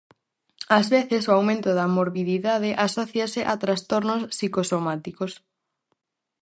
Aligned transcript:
Ás 0.77 0.87
veces 0.95 1.23
o 1.29 1.31
aumento 1.37 1.69
de 1.77 1.85
morbididade 1.97 2.69
asóciase 2.87 3.41
a 3.51 3.53
trastornos 3.63 4.21
psicosomáticos. 4.35 5.31